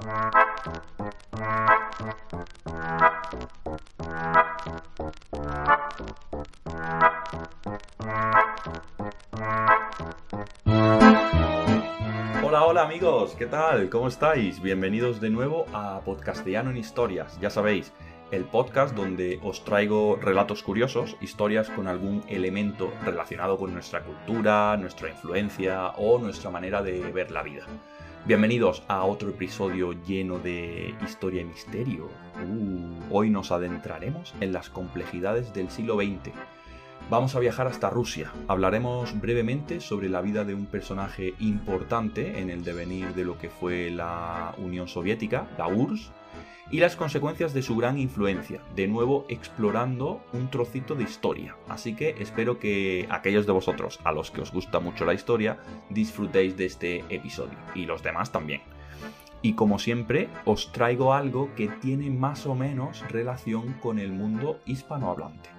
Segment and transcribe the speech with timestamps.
[0.00, 0.44] Hola,
[12.64, 13.90] hola amigos, ¿qué tal?
[13.90, 14.62] ¿Cómo estáis?
[14.62, 17.36] Bienvenidos de nuevo a Podcastellano en Historias.
[17.40, 17.92] Ya sabéis,
[18.30, 24.76] el podcast donde os traigo relatos curiosos, historias con algún elemento relacionado con nuestra cultura,
[24.76, 27.66] nuestra influencia o nuestra manera de ver la vida.
[28.28, 32.10] Bienvenidos a otro episodio lleno de historia y misterio.
[32.46, 36.34] Uh, hoy nos adentraremos en las complejidades del siglo XX.
[37.08, 38.30] Vamos a viajar hasta Rusia.
[38.46, 43.48] Hablaremos brevemente sobre la vida de un personaje importante en el devenir de lo que
[43.48, 46.12] fue la Unión Soviética, la URSS,
[46.70, 51.56] y las consecuencias de su gran influencia, de nuevo explorando un trocito de historia.
[51.68, 55.58] Así que espero que aquellos de vosotros a los que os gusta mucho la historia
[55.90, 58.60] disfrutéis de este episodio y los demás también.
[59.40, 64.60] Y como siempre, os traigo algo que tiene más o menos relación con el mundo
[64.66, 65.57] hispanohablante.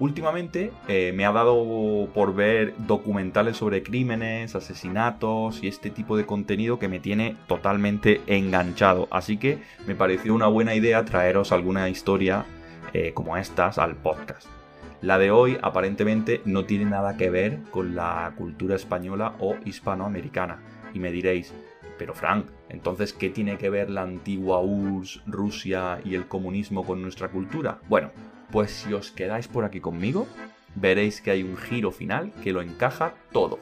[0.00, 6.24] Últimamente eh, me ha dado por ver documentales sobre crímenes, asesinatos y este tipo de
[6.24, 9.08] contenido que me tiene totalmente enganchado.
[9.10, 12.46] Así que me pareció una buena idea traeros alguna historia
[12.94, 14.48] eh, como estas al podcast.
[15.02, 20.62] La de hoy aparentemente no tiene nada que ver con la cultura española o hispanoamericana.
[20.94, 21.52] Y me diréis,
[21.98, 27.02] pero Frank, entonces, ¿qué tiene que ver la antigua URSS, Rusia y el comunismo con
[27.02, 27.80] nuestra cultura?
[27.88, 28.10] Bueno,
[28.52, 30.26] pues si os quedáis por aquí conmigo,
[30.74, 33.58] veréis que hay un giro final que lo encaja todo.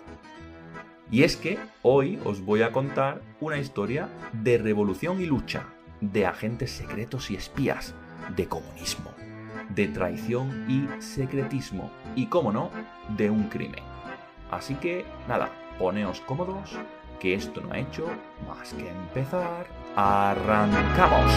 [1.11, 5.65] Y es que hoy os voy a contar una historia de revolución y lucha,
[6.01, 7.95] de agentes secretos y espías,
[8.37, 9.11] de comunismo,
[9.71, 12.71] de traición y secretismo, y cómo no,
[13.17, 13.83] de un crimen.
[14.51, 16.77] Así que nada, poneos cómodos,
[17.21, 18.07] que esto no ha hecho
[18.47, 19.67] más que empezar.
[19.97, 21.33] ¡Arrancamos!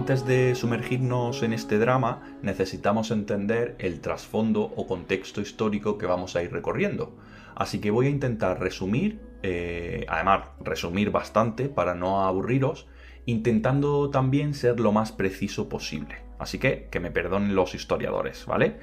[0.00, 6.36] Antes de sumergirnos en este drama, necesitamos entender el trasfondo o contexto histórico que vamos
[6.36, 7.18] a ir recorriendo.
[7.54, 12.86] Así que voy a intentar resumir, eh, además resumir bastante para no aburriros,
[13.26, 16.16] intentando también ser lo más preciso posible.
[16.38, 18.78] Así que que me perdonen los historiadores, ¿vale?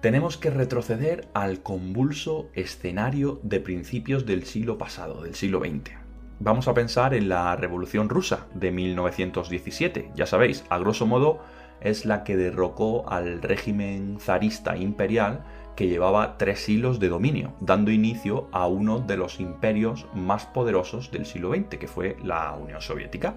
[0.00, 6.05] Tenemos que retroceder al convulso escenario de principios del siglo pasado, del siglo XX
[6.38, 10.12] vamos a pensar en la Revolución Rusa de 1917.
[10.14, 11.40] Ya sabéis, a grosso modo
[11.80, 15.44] es la que derrocó al régimen zarista imperial
[15.76, 21.10] que llevaba tres siglos de dominio, dando inicio a uno de los imperios más poderosos
[21.10, 23.36] del siglo XX, que fue la Unión Soviética,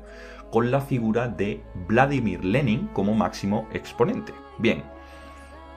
[0.49, 4.33] con la figura de Vladimir Lenin como máximo exponente.
[4.57, 4.83] Bien,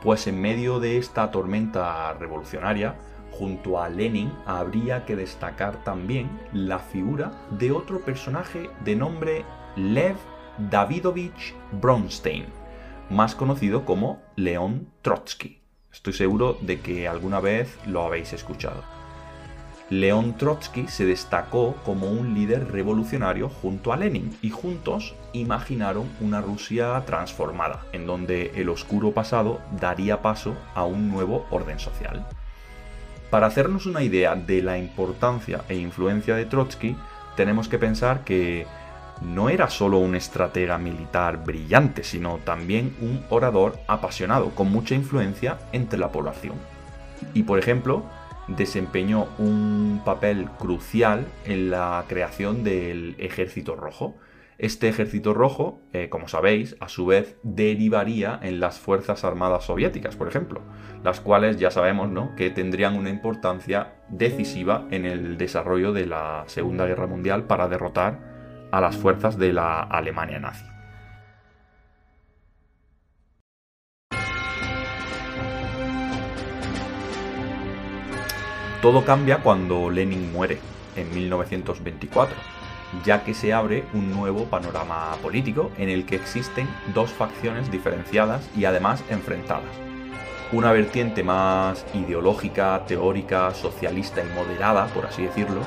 [0.03, 2.94] pues en medio de esta tormenta revolucionaria,
[3.32, 9.44] junto a Lenin habría que destacar también la figura de otro personaje de nombre
[9.76, 10.16] Lev
[10.70, 12.44] Davidovich Bronstein,
[13.10, 15.60] más conocido como León Trotsky.
[15.93, 18.82] Estoy seguro de que alguna vez lo habéis escuchado.
[19.91, 26.41] León Trotsky se destacó como un líder revolucionario junto a Lenin y juntos imaginaron una
[26.41, 32.26] Rusia transformada, en donde el oscuro pasado daría paso a un nuevo orden social.
[33.32, 36.94] Para hacernos una idea de la importancia e influencia de Trotsky,
[37.34, 38.66] tenemos que pensar que
[39.22, 45.59] no era solo un estratega militar brillante, sino también un orador apasionado, con mucha influencia
[45.72, 46.56] entre la población.
[47.32, 48.04] Y por ejemplo,
[48.48, 54.14] desempeñó un papel crucial en la creación del Ejército Rojo,
[54.59, 60.17] este ejército rojo, eh, como sabéis, a su vez derivaría en las Fuerzas Armadas Soviéticas,
[60.17, 60.61] por ejemplo,
[61.03, 62.35] las cuales ya sabemos ¿no?
[62.37, 68.69] que tendrían una importancia decisiva en el desarrollo de la Segunda Guerra Mundial para derrotar
[68.71, 70.65] a las fuerzas de la Alemania nazi.
[78.81, 80.59] Todo cambia cuando Lenin muere,
[80.97, 82.51] en 1924
[83.05, 88.49] ya que se abre un nuevo panorama político en el que existen dos facciones diferenciadas
[88.56, 89.71] y además enfrentadas.
[90.53, 95.62] Una vertiente más ideológica, teórica, socialista y moderada, por así decirlo,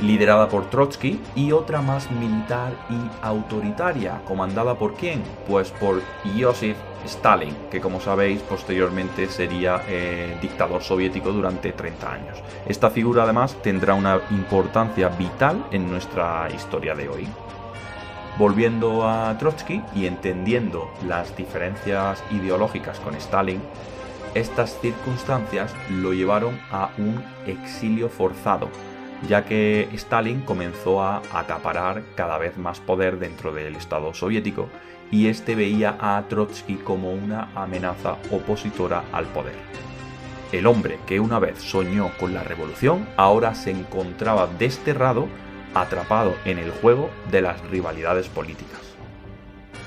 [0.00, 5.22] liderada por Trotsky, y otra más militar y autoritaria, comandada por quién?
[5.48, 6.02] Pues por
[6.38, 12.38] Joseph Stalin, que como sabéis posteriormente sería eh, dictador soviético durante 30 años.
[12.66, 17.26] Esta figura además tendrá una importancia vital en nuestra historia de hoy.
[18.36, 23.60] Volviendo a Trotsky y entendiendo las diferencias ideológicas con Stalin,
[24.34, 28.68] estas circunstancias lo llevaron a un exilio forzado,
[29.28, 34.68] ya que Stalin comenzó a acaparar cada vez más poder dentro del Estado soviético
[35.10, 39.54] y este veía a Trotsky como una amenaza opositora al poder.
[40.52, 45.28] El hombre que una vez soñó con la revolución ahora se encontraba desterrado,
[45.74, 48.80] atrapado en el juego de las rivalidades políticas.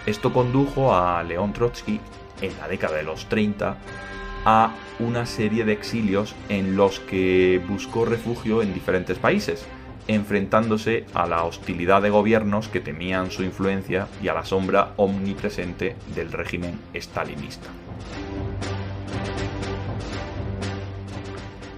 [0.05, 1.99] Esto condujo a León Trotsky
[2.41, 3.77] en la década de los 30
[4.45, 9.65] a una serie de exilios en los que buscó refugio en diferentes países,
[10.07, 15.95] enfrentándose a la hostilidad de gobiernos que temían su influencia y a la sombra omnipresente
[16.15, 17.67] del régimen stalinista.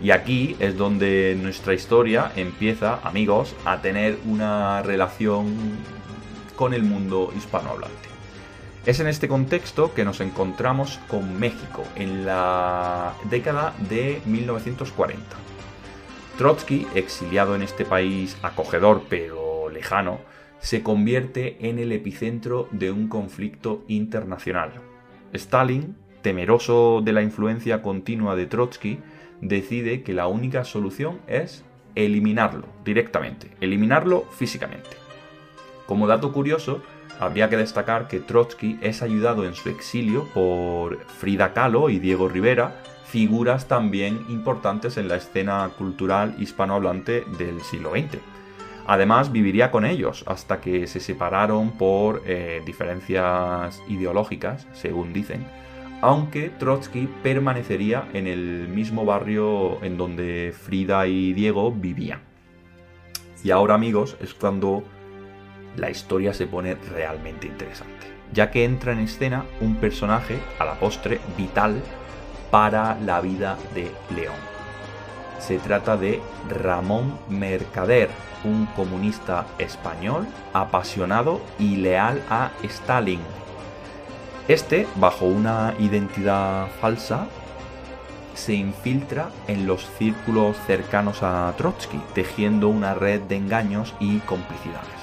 [0.02, 5.56] Y aquí es donde nuestra historia empieza, amigos, a tener una relación
[6.56, 8.10] con el mundo hispanohablante.
[8.86, 15.22] Es en este contexto que nos encontramos con México en la década de 1940.
[16.40, 20.22] Trotsky, exiliado en este país acogedor pero lejano,
[20.60, 24.72] se convierte en el epicentro de un conflicto internacional.
[25.34, 29.00] Stalin, temeroso de la influencia continua de Trotsky,
[29.42, 31.66] decide que la única solución es
[31.96, 34.92] eliminarlo directamente, eliminarlo físicamente.
[35.88, 36.82] Como dato curioso,
[37.20, 42.30] habría que destacar que Trotsky es ayudado en su exilio por Frida Kahlo y Diego
[42.30, 48.20] Rivera, figuras también importantes en la escena cultural hispanohablante del siglo XX.
[48.88, 55.46] Además, viviría con ellos hasta que se separaron por eh, diferencias ideológicas, según dicen,
[56.02, 62.22] aunque Trotsky permanecería en el mismo barrio en donde Frida y Diego vivían.
[63.44, 64.84] Y ahora, amigos, es cuando
[65.76, 70.76] la historia se pone realmente interesante, ya que entra en escena un personaje, a la
[70.76, 71.82] postre, vital
[72.52, 74.36] para la vida de León.
[75.40, 78.10] Se trata de Ramón Mercader,
[78.44, 83.22] un comunista español apasionado y leal a Stalin.
[84.48, 87.28] Este, bajo una identidad falsa,
[88.34, 94.99] se infiltra en los círculos cercanos a Trotsky, tejiendo una red de engaños y complicidades.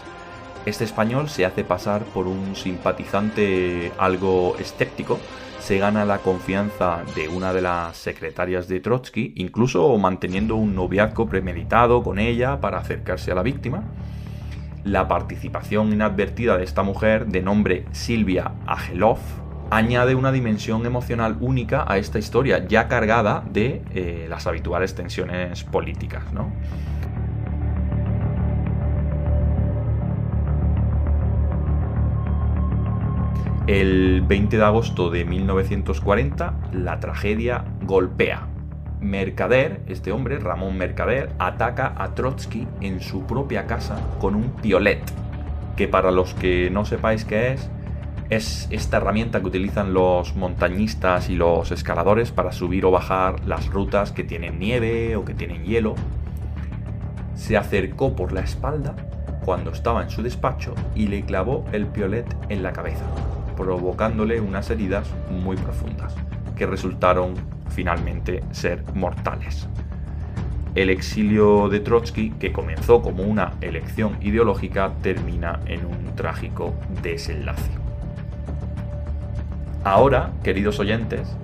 [0.66, 5.20] Este español se hace pasar por un simpatizante algo escéptico,
[5.60, 11.28] se gana la confianza de una de las secretarias de Trotsky, incluso manteniendo un noviazgo
[11.28, 13.84] premeditado con ella para acercarse a la víctima.
[14.82, 19.18] La participación inadvertida de esta mujer, de nombre Silvia Agelov,
[19.70, 25.62] añade una dimensión emocional única a esta historia, ya cargada de eh, las habituales tensiones
[25.62, 26.32] políticas.
[26.32, 26.50] ¿no?
[33.66, 38.46] El 20 de agosto de 1940, la tragedia golpea.
[39.00, 45.02] Mercader, este hombre, Ramón Mercader, ataca a Trotsky en su propia casa con un piolet,
[45.74, 47.68] que para los que no sepáis qué es,
[48.30, 53.66] es esta herramienta que utilizan los montañistas y los escaladores para subir o bajar las
[53.66, 55.96] rutas que tienen nieve o que tienen hielo.
[57.34, 58.94] Se acercó por la espalda
[59.44, 63.04] cuando estaba en su despacho y le clavó el piolet en la cabeza
[63.56, 66.14] provocándole unas heridas muy profundas,
[66.54, 67.34] que resultaron
[67.70, 69.68] finalmente ser mortales.
[70.74, 77.70] El exilio de Trotsky, que comenzó como una elección ideológica, termina en un trágico desenlace.
[79.84, 81.34] Ahora, queridos oyentes,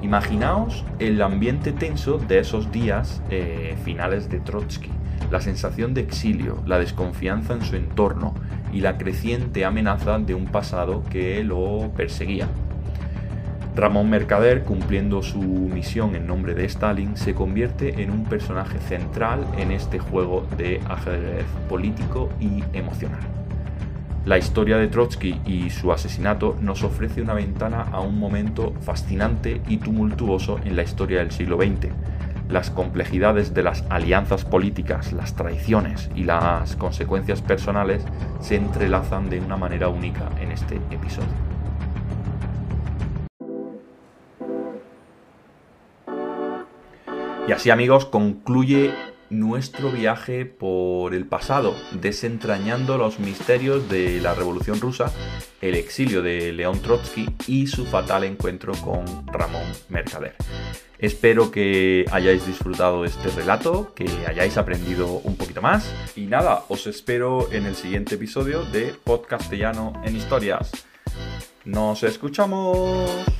[0.00, 4.90] imaginaos el ambiente tenso de esos días eh, finales de Trotsky,
[5.30, 8.34] la sensación de exilio, la desconfianza en su entorno,
[8.72, 12.48] y la creciente amenaza de un pasado que lo perseguía.
[13.76, 19.46] Ramón Mercader, cumpliendo su misión en nombre de Stalin, se convierte en un personaje central
[19.58, 23.20] en este juego de ajedrez político y emocional.
[24.26, 29.62] La historia de Trotsky y su asesinato nos ofrece una ventana a un momento fascinante
[29.66, 31.88] y tumultuoso en la historia del siglo XX,
[32.50, 38.04] las complejidades de las alianzas políticas, las traiciones y las consecuencias personales
[38.40, 41.28] se entrelazan de una manera única en este episodio.
[47.46, 48.92] Y así amigos concluye
[49.28, 55.12] nuestro viaje por el pasado, desentrañando los misterios de la Revolución Rusa,
[55.60, 60.34] el exilio de León Trotsky y su fatal encuentro con Ramón Mercader.
[61.00, 65.90] Espero que hayáis disfrutado este relato, que hayáis aprendido un poquito más.
[66.14, 70.70] Y nada, os espero en el siguiente episodio de Podcastellano en Historias.
[71.64, 73.39] ¡Nos escuchamos!